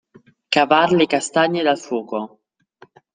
[0.53, 2.19] Cavar le castagne dal fuoco.